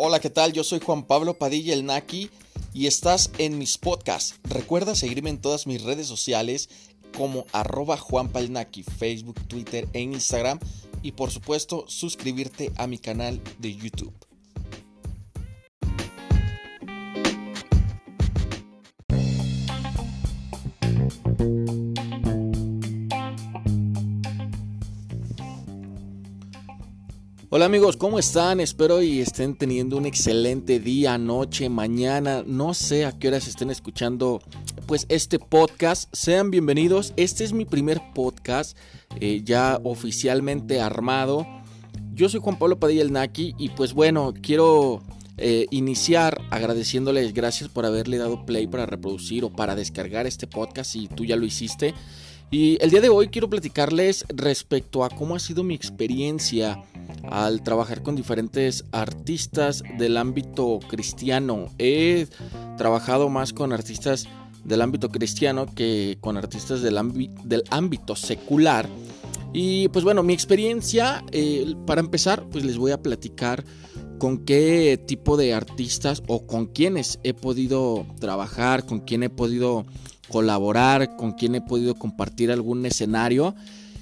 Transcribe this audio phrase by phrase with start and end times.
[0.00, 0.52] Hola, ¿qué tal?
[0.52, 2.30] Yo soy Juan Pablo Padilla el Naki
[2.72, 4.36] y estás en mis podcasts.
[4.44, 6.68] Recuerda seguirme en todas mis redes sociales
[7.16, 10.60] como arroba Juanpalnaki, Facebook, Twitter e Instagram
[11.02, 14.14] y por supuesto suscribirte a mi canal de YouTube.
[27.58, 28.60] Hola amigos, ¿cómo están?
[28.60, 33.68] Espero y estén teniendo un excelente día, noche, mañana, no sé a qué horas estén
[33.68, 34.40] escuchando
[34.86, 36.08] pues este podcast.
[36.14, 38.78] Sean bienvenidos, este es mi primer podcast
[39.18, 41.48] eh, ya oficialmente armado.
[42.14, 45.02] Yo soy Juan Pablo Padilla el Naki y pues bueno, quiero
[45.36, 50.92] eh, iniciar agradeciéndoles gracias por haberle dado play para reproducir o para descargar este podcast
[50.92, 51.92] si tú ya lo hiciste.
[52.50, 56.82] Y el día de hoy quiero platicarles respecto a cómo ha sido mi experiencia
[57.30, 61.66] al trabajar con diferentes artistas del ámbito cristiano.
[61.78, 62.26] He
[62.78, 64.26] trabajado más con artistas
[64.64, 66.96] del ámbito cristiano que con artistas del,
[67.70, 68.88] ámbito secular.
[69.52, 73.62] Y pues bueno, mi experiencia, eh, para empezar, pues les voy a platicar
[74.18, 79.86] con qué tipo de artistas o con quienes he podido trabajar, con quién he podido
[80.28, 83.54] colaborar, con quien he podido compartir algún escenario.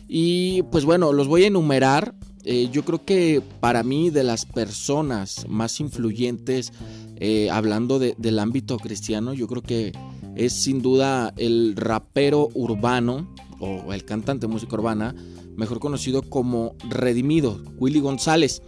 [0.09, 2.15] Y pues bueno, los voy a enumerar.
[2.45, 6.73] Eh, yo creo que para mí de las personas más influyentes,
[7.17, 9.93] eh, hablando del ámbito cristiano, yo creo que
[10.37, 15.15] es sin duda el rapero urbano o el cantante música urbana,
[15.57, 18.63] mejor conocido como Redimido, Willy González.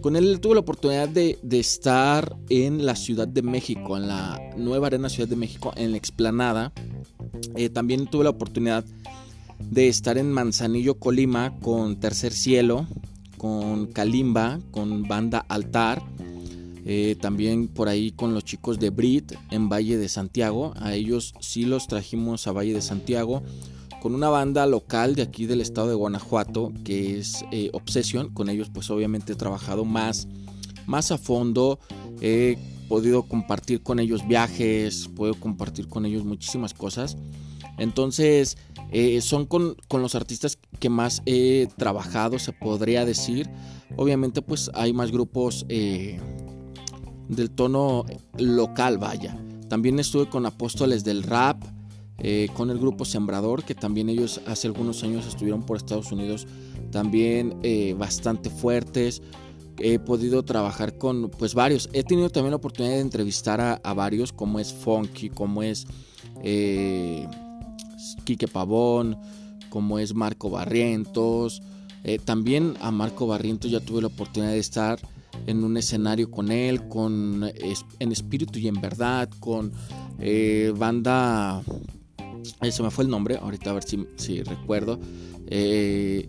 [0.00, 4.86] Con él tuve la oportunidad de, estar en la Ciudad de México, en la nueva
[4.86, 6.72] Arena Ciudad de México, en la explanada.
[7.58, 8.84] Eh, también tuve la oportunidad
[9.58, 12.86] de estar en Manzanillo, Colima, con Tercer Cielo,
[13.36, 16.00] con Kalimba, con Banda Altar.
[16.86, 20.72] Eh, también por ahí con los chicos de Brit en Valle de Santiago.
[20.76, 23.42] A ellos sí los trajimos a Valle de Santiago
[24.00, 28.32] con una banda local de aquí del estado de Guanajuato que es eh, Obsession.
[28.32, 30.28] Con ellos pues obviamente he trabajado más,
[30.86, 31.80] más a fondo.
[32.20, 32.56] He
[32.88, 37.16] podido compartir con ellos viajes, puedo compartir con ellos muchísimas cosas.
[37.78, 38.56] Entonces
[38.90, 43.48] eh, son con, los artistas que más he trabajado, se podría decir.
[43.96, 46.18] Obviamente pues hay más grupos eh,
[47.28, 48.04] del tono
[48.38, 49.38] local, vaya.
[49.68, 51.62] También estuve con Apóstoles del Rap,
[52.18, 56.46] eh, con el grupo Sembrador, que también ellos hace algunos años estuvieron por Estados Unidos,
[56.90, 57.60] también
[57.98, 59.22] bastante fuertes.
[59.80, 61.88] He podido trabajar con pues varios.
[61.92, 65.86] He tenido también la oportunidad de entrevistar a, varios, como es Funky, como es
[68.24, 69.16] Quique Pavón,
[69.70, 71.62] como es Marco Barrientos.
[72.24, 74.98] también a Marco Barrientos ya tuve la oportunidad de estar
[75.46, 77.44] en un escenario con él, con
[77.98, 79.72] en espíritu y en verdad, con
[80.78, 81.62] banda
[82.70, 84.98] se me fue el nombre, ahorita a ver si, si recuerdo.
[85.46, 86.28] Eh,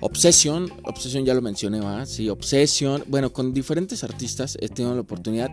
[0.00, 2.06] Obsession, Obsession ya lo mencioné, ¿verdad?
[2.06, 3.04] Sí, Obsession.
[3.06, 5.50] Bueno, con diferentes artistas he tenido la oportunidad.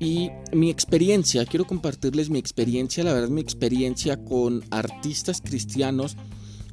[0.00, 3.02] Y mi experiencia, quiero compartirles mi experiencia.
[3.02, 6.16] La verdad, mi experiencia con artistas cristianos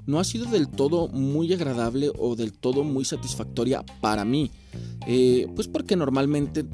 [0.05, 4.51] no ha sido del todo muy agradable o del todo muy satisfactoria para mí.
[5.07, 6.65] Eh, pues porque normalmente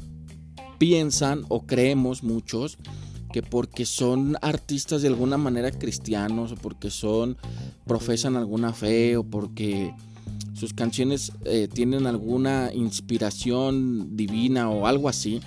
[0.78, 2.76] piensan o creemos muchos
[3.32, 7.38] que porque son artistas de alguna manera cristianos o porque son
[7.86, 9.94] profesan alguna fe o porque
[10.52, 15.40] sus canciones eh, tienen alguna inspiración divina o algo así,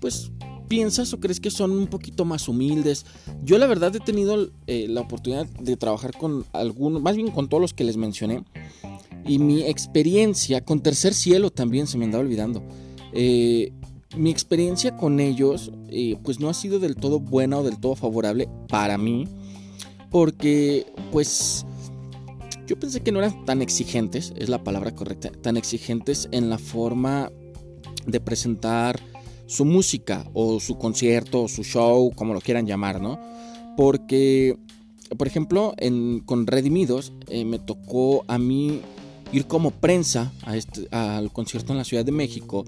[0.00, 0.30] pues
[0.68, 3.06] piensas o crees que son un poquito más humildes.
[3.42, 7.48] Yo la verdad he tenido eh, la oportunidad de trabajar con algunos, más bien con
[7.48, 8.44] todos los que les mencioné.
[9.26, 12.62] Y mi experiencia con Tercer Cielo también se me andaba olvidando.
[13.12, 13.72] Eh,
[14.16, 17.96] mi experiencia con ellos eh, pues no ha sido del todo buena o del todo
[17.96, 19.28] favorable para mí
[20.10, 21.66] porque pues
[22.66, 26.58] yo pensé que no eran tan exigentes, es la palabra correcta, tan exigentes en la
[26.58, 27.30] forma
[28.06, 29.00] de presentar
[29.46, 33.18] su música o su concierto o su show, como lo quieran llamar, ¿no?
[33.76, 34.56] Porque,
[35.16, 35.74] por ejemplo,
[36.24, 38.80] con Redimidos eh, me tocó a mí
[39.32, 42.64] ir como prensa a este, al concierto en la Ciudad de México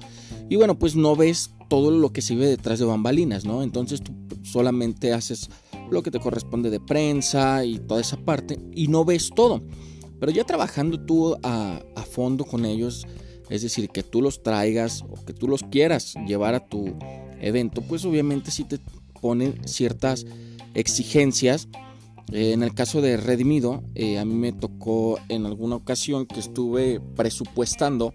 [0.48, 3.62] y bueno, pues no ves todo lo que se ve detrás de bambalinas, ¿no?
[3.62, 5.50] Entonces tú solamente haces
[5.90, 9.62] lo que te corresponde de prensa y toda esa parte y no ves todo.
[10.18, 13.06] Pero ya trabajando tú a fondo con ellos,
[13.50, 16.94] es decir, que tú los traigas o que tú los quieras llevar a tu
[17.40, 18.78] evento, pues obviamente sí te
[19.20, 20.26] ponen ciertas
[20.74, 21.68] exigencias
[22.32, 26.40] eh, en el caso de Redimido, eh, a mí me tocó en alguna ocasión que
[26.40, 28.12] estuve presupuestando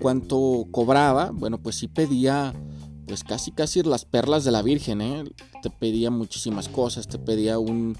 [0.00, 2.54] cuánto cobraba, bueno, pues sí pedía
[3.06, 5.24] pues casi casi las perlas de la Virgen, ¿eh?
[5.62, 7.96] Te pedía muchísimas cosas, te pedía un,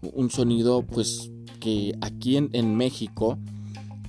[0.00, 3.38] un sonido pues que aquí en, en, México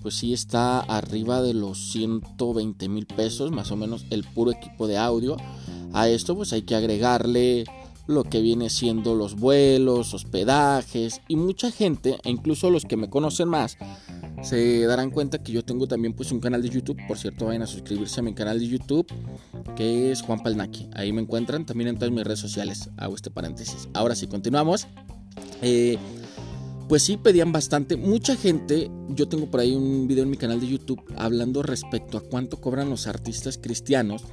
[0.01, 4.87] pues sí está arriba de los 120 mil pesos más o menos el puro equipo
[4.87, 5.37] de audio.
[5.93, 7.65] A esto pues hay que agregarle
[8.09, 13.07] lo que viene siendo los vuelos, hospedajes y mucha gente, e incluso los que me
[13.07, 13.77] conocen más,
[14.41, 16.99] se darán cuenta que yo tengo también pues un canal de YouTube.
[17.07, 19.05] Por cierto, vayan a suscribirse a mi canal de YouTube,
[19.75, 20.89] que es Juan Palnaki.
[20.95, 22.89] Ahí me encuentran también en todas mis redes sociales.
[22.97, 23.87] Hago este paréntesis.
[23.93, 24.87] Ahora sí, continuamos.
[25.61, 25.99] Eh,
[26.89, 27.95] pues sí, pedían bastante.
[27.95, 32.18] Mucha gente, yo tengo por ahí un video en mi canal de YouTube hablando respecto
[32.18, 34.24] a cuánto cobran los artistas cristianos.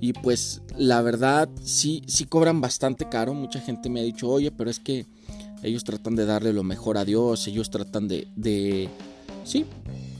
[0.00, 3.32] Y pues la verdad, sí, sí cobran bastante caro.
[3.32, 5.06] Mucha gente me ha dicho, oye, pero es que
[5.62, 8.88] ellos tratan de darle lo mejor a Dios, ellos tratan de, de
[9.44, 9.64] sí,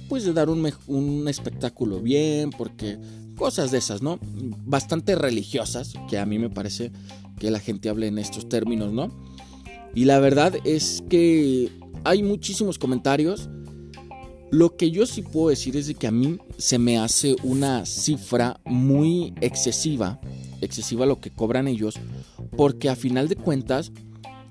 [0.09, 2.99] pues de dar un, un espectáculo bien, porque
[3.37, 4.21] cosas de esas, ¿no?
[4.65, 6.93] Bastante religiosas, que a mí me parece
[7.41, 9.34] que la gente hable en estos términos, ¿no?
[9.95, 11.71] Y la verdad es que
[12.05, 13.49] hay muchísimos comentarios.
[14.51, 18.61] Lo que yo sí puedo decir es que a mí se me hace una cifra
[18.65, 20.21] muy excesiva,
[20.61, 21.95] excesiva lo que cobran ellos,
[22.57, 23.93] porque a final de cuentas,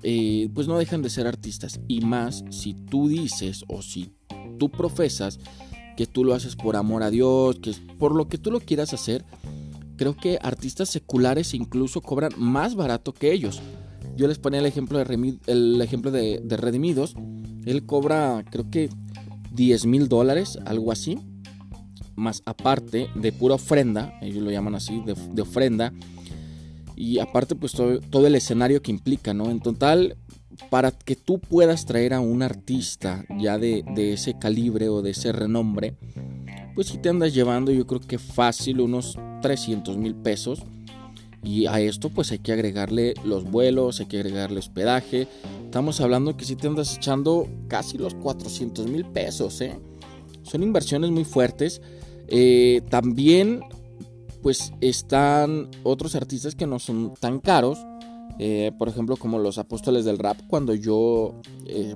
[0.02, 1.80] eh, pues no dejan de ser artistas.
[1.88, 4.12] Y más si tú dices o si
[4.58, 5.38] tú profesas
[5.96, 8.92] que tú lo haces por amor a Dios, que por lo que tú lo quieras
[8.92, 9.24] hacer,
[9.96, 13.62] creo que artistas seculares incluso cobran más barato que ellos.
[14.16, 17.14] Yo les ponía el ejemplo de, el ejemplo de, Redimidos.
[17.64, 18.90] Él cobra, creo que
[19.52, 21.18] 10 mil dólares, algo así.
[22.14, 25.92] Más aparte de pura ofrenda, ellos lo llaman así, de, ofrenda.
[26.96, 29.50] Y aparte, pues todo, todo, el escenario que implica, ¿no?
[29.50, 30.16] En total,
[30.70, 35.32] para que tú puedas traer a un artista ya de, ese calibre o de ese
[35.32, 35.96] renombre,
[36.74, 40.62] pues si te andas llevando yo creo que fácil unos 300 mil pesos.
[41.44, 45.28] Y a esto pues hay que agregarle los vuelos, hay que agregarle hospedaje.
[45.64, 49.60] Estamos hablando que si te andas echando casi los 400 mil pesos.
[49.60, 49.78] ¿eh?
[50.42, 51.82] Son inversiones muy fuertes.
[52.28, 53.60] Eh, también
[54.42, 57.78] pues están otros artistas que no son tan caros
[58.40, 61.34] eh, por ejemplo, como los apóstoles del rap, cuando yo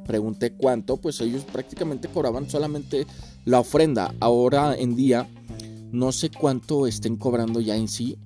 [0.06, 3.08] pregunté cuánto, pues ellos prácticamente cobraban solamente
[3.44, 4.14] la ofrenda.
[4.20, 5.26] Ahora en día,
[5.90, 8.16] no sé cuánto estén cobrando ya en sí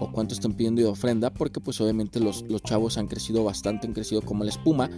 [0.00, 3.86] o cuánto estén pidiendo de ofrenda, porque pues obviamente los, los chavos han crecido bastante,
[3.86, 4.90] han crecido como la espuma.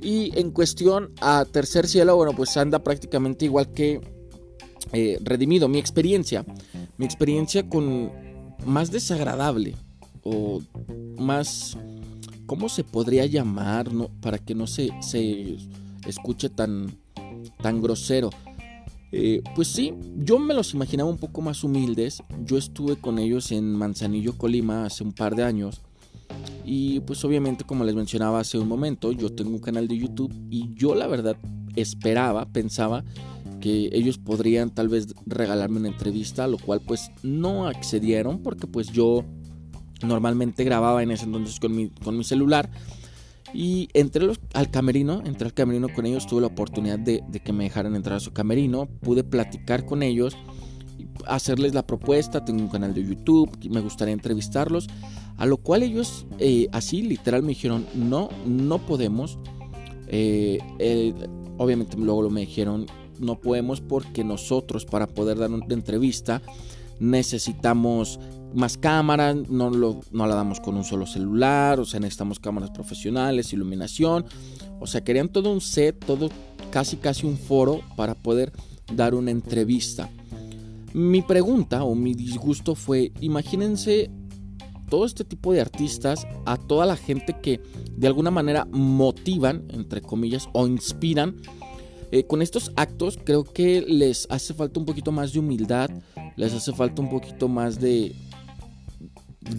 [0.00, 4.00] Y en cuestión a Tercer Cielo, bueno, pues anda prácticamente igual que
[4.92, 5.68] eh, Redimido.
[5.68, 6.44] Mi experiencia,
[6.96, 8.12] mi experiencia con
[8.64, 9.74] más desagradable
[10.22, 10.60] o
[11.18, 11.76] más
[12.46, 15.56] ¿cómo se podría llamar no, para que no se, se
[16.06, 16.96] escuche tan,
[17.60, 18.30] tan grosero?
[19.12, 22.22] Eh, pues sí, yo me los imaginaba un poco más humildes.
[22.44, 25.82] Yo estuve con ellos en Manzanillo, Colima, hace un par de años.
[26.64, 30.32] Y pues obviamente, como les mencionaba hace un momento, yo tengo un canal de YouTube
[30.50, 31.36] y yo la verdad
[31.76, 33.04] esperaba, pensaba
[33.60, 38.88] que ellos podrían tal vez regalarme una entrevista, lo cual pues no accedieron porque pues
[38.88, 39.24] yo
[40.02, 42.70] Normalmente grababa en ese entonces con mi, con mi celular.
[43.58, 47.64] Y entré al camerino, entré al camerino con ellos, tuve la oportunidad de, que me
[47.64, 50.36] dejaran entrar a su camerino, pude platicar con ellos,
[51.26, 54.88] hacerles la propuesta, tengo un canal de YouTube, me gustaría entrevistarlos,
[55.38, 59.38] a lo cual ellos eh, así literal me dijeron, no, no podemos,
[60.08, 61.14] eh, eh,
[61.56, 62.84] obviamente luego me dijeron,
[63.18, 66.42] no podemos porque nosotros para poder dar una entrevista
[67.00, 68.20] necesitamos
[68.56, 72.70] más cámaras, no, lo, no la damos con un solo celular, o sea, necesitamos cámaras
[72.70, 74.24] profesionales, iluminación,
[74.80, 76.30] o sea, querían todo un set, todo
[76.70, 78.52] casi casi un foro para poder
[78.94, 80.08] dar una entrevista.
[80.94, 84.10] Mi pregunta o mi disgusto fue, imagínense
[84.88, 87.60] todo este tipo de artistas, a toda la gente que
[87.94, 91.36] de alguna manera motivan, entre comillas, o inspiran.
[92.12, 95.90] Eh, con estos actos creo que les hace falta un poquito más de humildad,
[96.36, 98.14] les hace falta un poquito más de,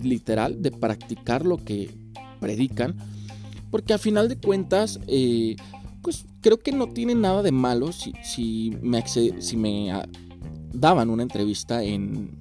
[0.03, 1.89] literal de practicar lo que
[2.39, 2.95] predican.
[3.71, 5.55] Porque a final de cuentas, eh,
[6.01, 10.07] pues creo que no tiene nada de malo si, si me, si me ah,
[10.73, 12.39] daban una entrevista en,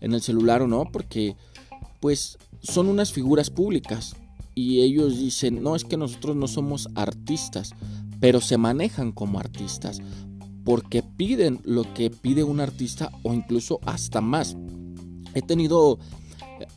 [0.00, 1.36] en el celular o no, porque
[2.00, 4.16] pues son unas figuras públicas
[4.54, 7.72] y ellos dicen, no, es que nosotros no somos artistas,
[8.18, 10.00] pero se manejan como artistas,
[10.64, 14.56] porque piden lo que pide un artista o incluso hasta más.
[15.34, 15.98] He tenido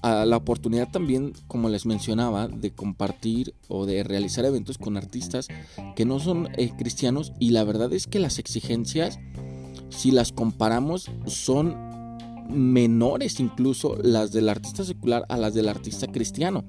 [0.01, 5.47] a la oportunidad también, como les mencionaba, de compartir o de realizar eventos con artistas
[5.95, 9.19] que no son eh, cristianos y la verdad es que las exigencias,
[9.89, 11.75] si las comparamos, son
[12.49, 16.63] menores incluso las del artista secular a las del artista cristiano.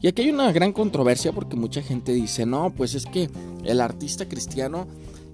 [0.00, 3.28] Y aquí hay una gran controversia porque mucha gente dice, no, pues es que
[3.64, 4.86] el artista cristiano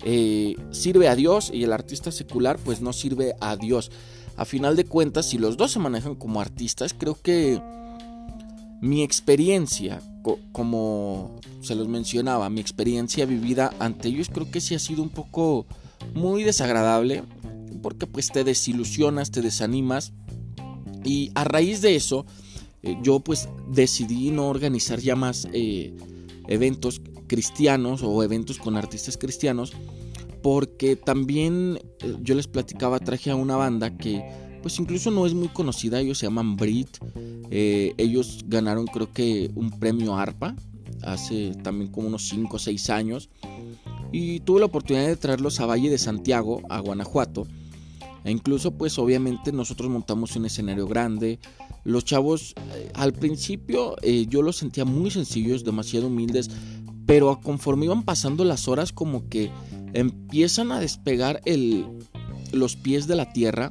[0.04, 3.90] eh, sirve a Dios y el artista secular pues no sirve a Dios.
[4.36, 7.60] A final de cuentas, si los dos se manejan como artistas, creo que
[8.80, 10.02] mi experiencia,
[10.52, 15.08] como se los mencionaba, mi experiencia vivida ante ellos creo que sí ha sido un
[15.08, 15.66] poco
[16.14, 17.22] muy desagradable
[17.82, 20.12] porque pues te desilusionas, te desanimas
[21.04, 22.26] y a raíz de eso
[22.82, 25.94] eh, yo pues decidí no organizar ya más eh,
[26.48, 29.72] eventos cristianos o eventos con artistas cristianos
[30.42, 34.22] porque también eh, yo les platicaba traje a una banda que
[34.62, 36.88] pues incluso no es muy conocida, ellos se llaman Brit,
[37.50, 40.56] ellos ganaron creo que un premio ARPA
[41.02, 43.28] hace también como unos 5 o 6 años
[44.10, 47.46] y tuve la oportunidad de traerlos a Valle de Santiago, a Guanajuato
[48.24, 51.38] e incluso pues obviamente nosotros montamos un escenario grande.
[51.84, 56.50] Los chavos eh, al principio eh, yo los sentía muy sencillos, demasiado humildes,
[57.06, 59.50] pero conforme iban pasando las horas como que
[59.92, 61.86] empiezan a despegar el,
[62.52, 63.70] los pies de la tierra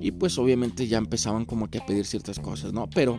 [0.00, 2.88] y pues obviamente ya empezaban como que a pedir ciertas cosas, ¿no?
[2.90, 3.18] Pero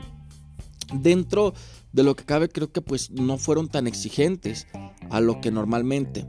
[0.94, 1.54] dentro
[1.92, 4.68] de lo que cabe creo que pues no fueron tan exigentes
[5.10, 6.26] a lo que normalmente.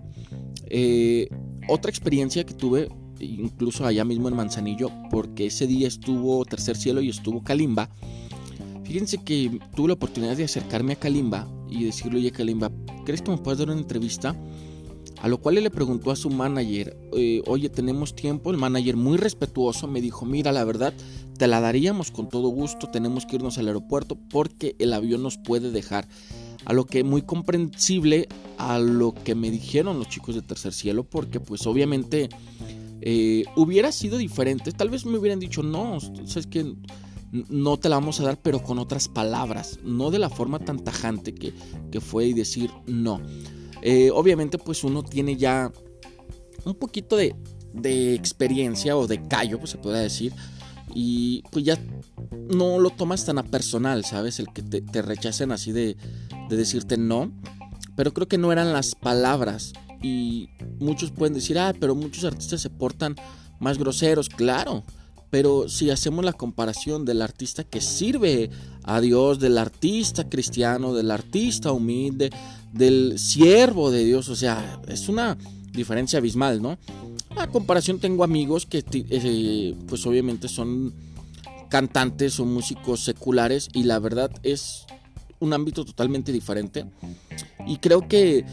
[0.68, 1.28] Eh,
[1.68, 2.88] otra experiencia que tuve
[3.20, 7.90] incluso allá mismo en Manzanillo, porque ese día estuvo Tercer Cielo y estuvo Kalimba.
[8.84, 12.70] Fíjense que tuve la oportunidad de acercarme a Kalimba y decirle, oye Kalimba,
[13.04, 14.37] ¿crees que me puedes dar una entrevista?
[15.20, 18.50] A lo cual él le preguntó a su manager, eh, oye, tenemos tiempo.
[18.50, 20.92] El manager muy respetuoso me dijo, mira, la verdad,
[21.38, 25.38] te la daríamos con todo gusto, tenemos que irnos al aeropuerto porque el avión nos
[25.38, 26.06] puede dejar.
[26.66, 31.04] A lo que muy comprensible a lo que me dijeron los chicos de Tercer Cielo,
[31.04, 32.28] porque pues obviamente
[33.00, 34.73] eh, hubiera sido diferente.
[34.73, 36.75] Tal vez me hubieran dicho, no, sabes que
[37.33, 40.83] no te la vamos a dar, pero con otras palabras, no de la forma tan
[40.83, 41.52] tajante que,
[42.00, 43.21] fue y decir no.
[43.83, 45.73] Eh, obviamente, pues uno tiene ya
[46.64, 47.35] un poquito de,
[48.14, 50.33] experiencia o de callo, pues se puede decir,
[50.95, 51.78] y pues ya
[52.49, 54.38] no lo tomas tan a personal, ¿sabes?
[54.38, 55.97] El que te, rechacen así de,
[56.49, 57.33] de decirte no,
[57.97, 62.61] pero creo que no eran las palabras y muchos pueden decir, ah, pero muchos artistas
[62.61, 63.16] se portan
[63.59, 64.85] más groseros, claro.
[65.30, 68.50] Pero si hacemos la comparación del artista que sirve
[68.85, 72.30] a Dios, del artista cristiano, del artista humilde,
[72.73, 75.37] del siervo de Dios, o sea, es una
[75.73, 76.78] diferencia abismal, ¿no?
[77.37, 80.95] A comparación tengo amigos que eh, pues obviamente son
[81.68, 84.87] cantantes o músicos seculares y la verdad es
[85.40, 86.87] un ámbito totalmente diferente.
[87.66, 88.45] Y creo que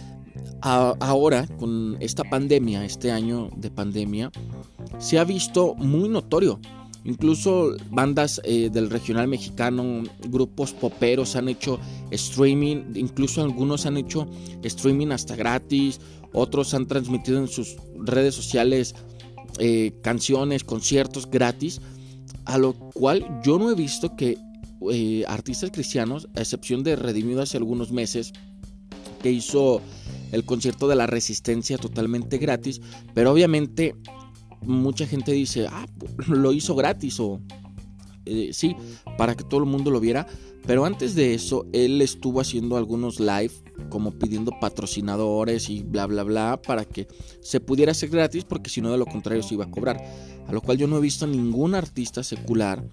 [0.62, 4.32] ahora, con esta pandemia, este año de pandemia,
[5.00, 6.60] se ha visto muy notorio.
[7.06, 11.78] Incluso bandas eh, del regional mexicano, grupos poperos han hecho
[12.12, 14.26] streaming, incluso algunos han hecho
[14.64, 16.00] streaming hasta gratis,
[16.32, 18.96] otros han transmitido en sus redes sociales
[19.60, 21.82] eh, canciones, conciertos gratis,
[22.46, 24.38] a lo cual yo no he visto que
[24.92, 28.34] eh, artistas cristianos, a excepción de Redimido hace algunos meses,
[29.22, 29.82] que hizo
[30.34, 32.82] el concierto de la resistencia totalmente gratis,
[33.14, 33.96] pero obviamente
[34.62, 35.86] mucha gente dice, ah,
[36.28, 37.40] lo hizo gratis o
[38.26, 38.76] eh, sí,
[39.18, 40.26] para que todo el mundo lo viera,
[40.66, 43.52] pero antes de eso él estuvo haciendo algunos live
[43.90, 47.08] como pidiendo patrocinadores y bla bla bla para que
[47.42, 49.98] se pudiera hacer gratis porque si no de lo contrario se iba a cobrar.
[50.48, 52.84] A lo cual yo no he visto ningún artista secular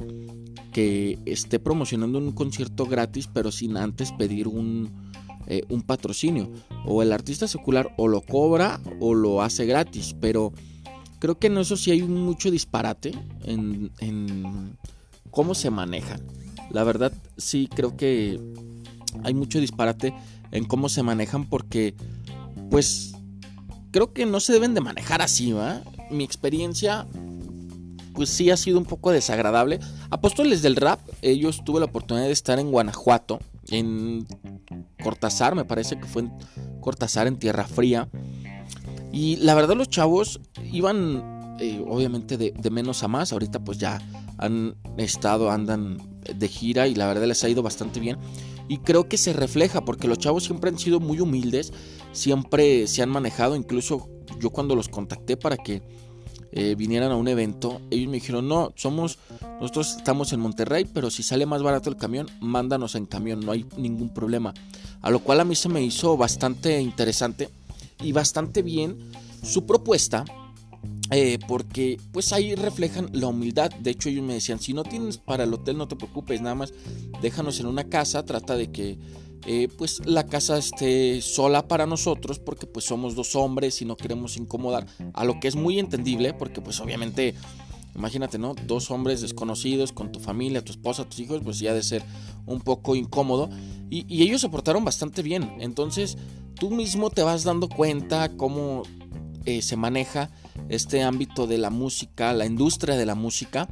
[0.72, 4.90] que esté promocionando un concierto gratis pero sin antes pedir un,
[5.46, 6.50] eh, un patrocinio.
[6.86, 10.14] O el artista secular o lo cobra o lo hace gratis.
[10.20, 10.52] Pero
[11.18, 13.12] creo que en eso sí hay mucho disparate
[13.44, 14.76] en, en
[15.30, 16.20] cómo se manejan.
[16.70, 18.40] La verdad sí creo que
[19.24, 20.14] hay mucho disparate
[20.52, 21.94] en cómo se manejan porque
[22.70, 23.12] pues
[23.90, 25.82] creo que no se deben de manejar así, ¿va?
[26.10, 27.06] Mi experiencia
[28.14, 29.80] pues sí ha sido un poco desagradable.
[30.10, 34.26] Apóstoles del Rap, ellos tuve la oportunidad de estar en Guanajuato, en
[35.02, 36.32] Cortázar, me parece que fue en
[36.80, 38.08] Cortázar, en Tierra Fría.
[39.12, 40.40] Y la verdad los chavos
[40.72, 44.00] iban eh, obviamente de, menos a más, ahorita pues ya
[44.38, 45.98] han estado, andan
[46.34, 48.16] de gira y la verdad les ha ido bastante bien.
[48.66, 51.72] Y creo que se refleja porque los chavos siempre han sido muy humildes,
[52.12, 54.08] siempre se han manejado, incluso
[54.38, 55.82] yo cuando los contacté para que
[56.52, 59.18] eh, vinieran a un evento, ellos me dijeron, no, somos,
[59.60, 63.52] nosotros estamos en Monterrey, pero si sale más barato el camión, mándanos en camión, no
[63.52, 64.52] hay ningún problema.
[65.02, 67.48] A lo cual a mí se me hizo bastante interesante
[68.02, 68.96] y bastante bien
[69.42, 70.24] su propuesta,
[71.12, 73.72] Eh, porque pues ahí reflejan la humildad.
[73.82, 76.54] De hecho ellos me decían, si no tienes para el hotel no te preocupes, nada
[76.54, 76.72] más
[77.20, 78.96] déjanos en una casa, trata de que
[79.46, 83.96] eh, pues la casa esté sola para nosotros porque pues somos dos hombres y no
[83.96, 87.34] queremos incomodar, a lo que es muy entendible porque pues obviamente
[87.94, 88.54] imagínate, ¿no?
[88.66, 92.02] Dos hombres desconocidos con tu familia, tu esposa, tus hijos, pues ya de ser
[92.46, 93.50] un poco incómodo
[93.90, 96.16] y, y ellos se portaron bastante bien, entonces
[96.58, 98.82] tú mismo te vas dando cuenta cómo
[99.46, 100.30] eh, se maneja
[100.68, 103.68] este ámbito de la música, la industria de la música.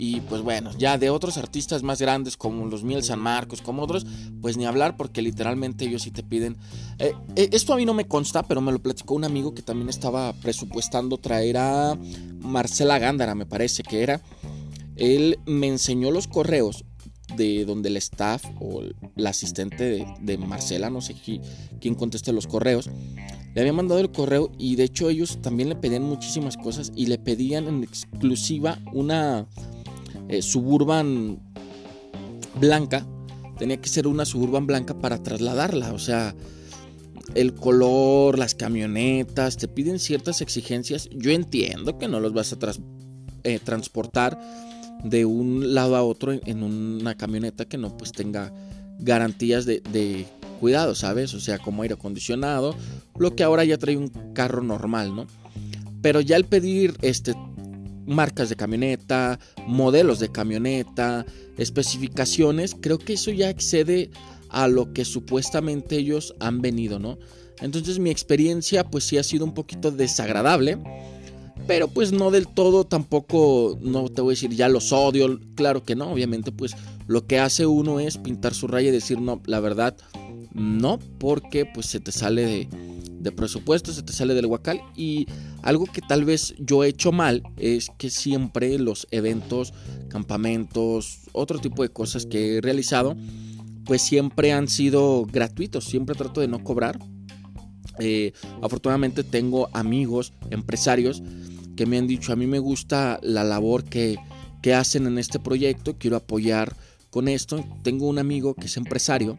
[0.00, 3.82] Y pues bueno, ya de otros artistas más grandes como los Miel San Marcos, como
[3.82, 4.06] otros,
[4.40, 6.56] pues ni hablar porque literalmente ellos sí te piden...
[7.00, 9.62] Eh, eh, esto a mí no me consta, pero me lo platicó un amigo que
[9.62, 11.98] también estaba presupuestando traer a
[12.38, 14.22] Marcela Gándara, me parece que era.
[14.94, 16.84] Él me enseñó los correos
[17.36, 18.82] de donde el staff o
[19.16, 21.16] la asistente de, Marcela, no sé
[21.80, 22.88] quién conteste los correos,
[23.54, 27.06] le había mandado el correo y de hecho ellos también le pedían muchísimas cosas y
[27.06, 29.46] le pedían en exclusiva una
[30.28, 31.40] eh, suburban
[32.60, 33.06] blanca.
[33.58, 36.34] Tenía que ser una suburban blanca para trasladarla, o sea,
[37.34, 41.08] el color, las camionetas, te piden ciertas exigencias.
[41.12, 42.56] Yo entiendo que no los vas a
[43.44, 44.38] eh, transportar
[45.04, 48.52] de un lado a otro en, una camioneta que no pues tenga
[48.98, 50.26] garantías de, de,
[50.60, 51.34] cuidado, ¿sabes?
[51.34, 52.74] O sea, como aire acondicionado,
[53.16, 55.26] lo que ahora ya trae un carro normal, ¿no?
[56.02, 57.34] Pero ya al pedir este
[58.08, 61.24] marcas de camioneta, modelos de camioneta,
[61.56, 64.10] especificaciones, creo que eso ya excede
[64.48, 67.18] a lo que supuestamente ellos han venido, ¿no?
[67.60, 70.78] Entonces mi experiencia pues sí ha sido un poquito desagradable
[71.68, 75.84] pero pues no del todo tampoco, no te voy a decir ya los odio, claro
[75.84, 76.74] que no, obviamente pues
[77.06, 79.94] lo que hace uno es pintar su raya y decir no, la verdad
[80.54, 82.68] no, porque pues se te sale de,
[83.18, 85.26] de presupuesto, se te sale del huacal y
[85.62, 89.74] algo que tal vez yo he hecho mal es que siempre los eventos,
[90.08, 93.16] campamentos, otro tipo de cosas que he realizado,
[93.84, 96.98] pues siempre han sido gratuitos, siempre trato de no cobrar.
[97.98, 101.22] Eh, afortunadamente tengo amigos, empresarios
[101.76, 104.16] que me han dicho, a mí me gusta la labor que,
[104.62, 106.76] que hacen en este proyecto, quiero apoyar
[107.10, 107.64] con esto.
[107.82, 109.38] Tengo un amigo que es empresario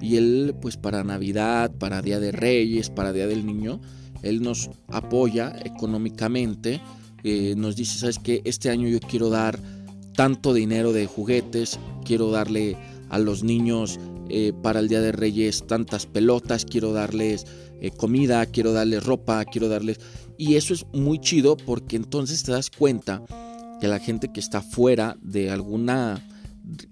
[0.00, 3.80] y él pues para Navidad, para Día de Reyes, para Día del Niño,
[4.22, 6.80] él nos apoya económicamente,
[7.24, 9.58] eh, nos dice, sabes que este año yo quiero dar
[10.14, 12.76] tanto dinero de juguetes, quiero darle
[13.08, 17.46] a los niños eh, para el Día de Reyes tantas pelotas, quiero darles
[17.80, 19.98] eh, comida, quiero darles ropa, quiero darles...
[20.36, 23.22] Y eso es muy chido porque entonces te das cuenta
[23.80, 26.22] que la gente que está fuera de alguna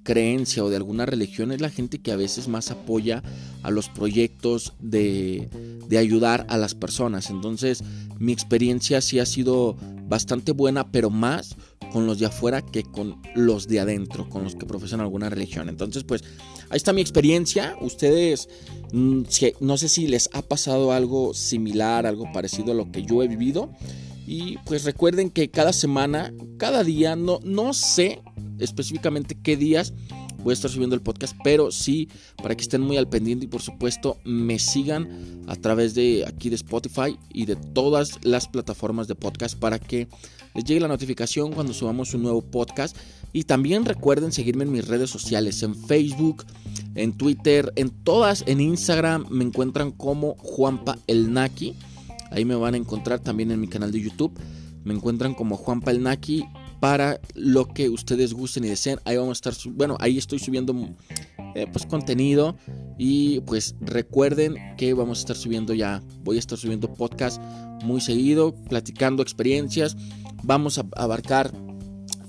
[0.03, 3.23] creencia o de alguna religión es la gente que a veces más apoya
[3.62, 5.49] a los proyectos de,
[5.88, 7.31] de, ayudar a las personas.
[7.31, 7.83] Entonces
[8.19, 9.77] mi experiencia sí ha sido
[10.09, 11.57] bastante buena, pero más
[11.93, 15.69] con los de afuera que con los de adentro, con los que profesan alguna religión.
[15.69, 16.23] Entonces pues
[16.71, 17.77] ahí está mi experiencia.
[17.81, 18.49] Ustedes,
[18.93, 19.23] mm,
[19.61, 23.29] no sé si les ha pasado algo similar, algo parecido a lo que yo he
[23.29, 23.71] vivido.
[24.27, 28.21] Y pues recuerden que cada semana, cada día, no, no sé
[28.59, 29.94] específicamente qué días
[30.42, 32.09] voy a estar subiendo el podcast, pero sí
[32.42, 36.49] para que estén muy al pendiente y por supuesto me sigan a través de aquí
[36.49, 40.09] de Spotify y de todas las plataformas de podcast para que
[40.55, 42.97] les llegue la notificación cuando subamos un nuevo podcast.
[43.33, 46.44] Y también recuerden seguirme en mis redes sociales, en Facebook,
[46.94, 51.75] en Twitter, en todas, en Instagram me encuentran como Juanpa el Naki.
[52.31, 54.33] Ahí me van a encontrar también en mi canal de YouTube.
[54.85, 56.44] Me encuentran como Juanpa el Naki
[56.81, 58.99] para lo que ustedes gusten y deseen.
[59.05, 60.75] Ahí vamos a estar, bueno, ahí estoy subiendo
[61.55, 62.57] eh, pues contenido
[62.99, 67.41] y pues recuerden que vamos a estar subiendo ya, voy a estar subiendo podcast
[67.85, 69.97] muy seguido, platicando experiencias.
[70.43, 71.53] Vamos a abarcar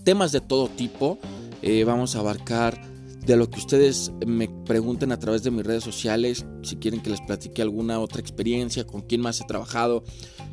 [0.03, 1.19] temas de todo tipo.
[1.61, 2.79] Eh, vamos a abarcar
[3.25, 7.11] de lo que ustedes me pregunten a través de mis redes sociales, si quieren que
[7.11, 10.03] les platique alguna otra experiencia, con quién más he trabajado,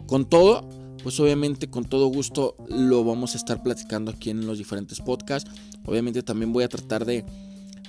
[0.06, 0.68] con todo,
[1.06, 5.48] pues obviamente con todo gusto lo vamos a estar platicando aquí en los diferentes podcasts.
[5.84, 7.24] Obviamente también voy a tratar de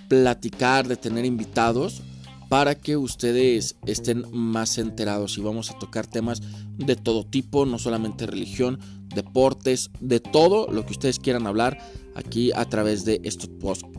[0.08, 2.04] platicar, de tener invitados
[2.48, 6.44] para que ustedes estén más enterados y vamos a tocar temas
[6.78, 8.80] de todo tipo, no solamente religión,
[9.16, 11.80] deportes, de todo lo que ustedes quieran hablar
[12.14, 13.50] aquí a través de estos,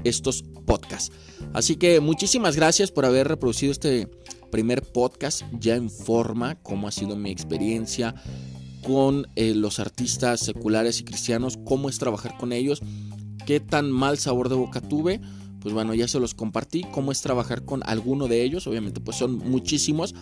[0.05, 1.11] estos podcasts.
[1.55, 4.09] Así que muchísimas gracias por haber reproducido este
[4.53, 8.15] primer podcast ya en forma, cómo ha sido mi experiencia
[8.83, 12.81] con eh, los artistas seculares y cristianos, cómo es trabajar con ellos,
[13.47, 15.21] qué tan mal sabor de boca tuve
[15.61, 18.67] pues bueno, ya se los compartí cómo es trabajar con alguno de ellos.
[18.67, 20.15] Obviamente, pues son muchísimos.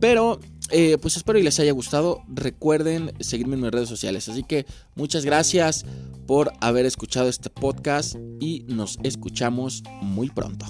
[0.00, 0.40] Pero,
[0.70, 2.22] eh, pues espero y les haya gustado.
[2.28, 4.28] Recuerden seguirme en mis redes sociales.
[4.28, 5.84] Así que muchas gracias
[6.26, 10.66] por haber escuchado este podcast y nos escuchamos muy pronto.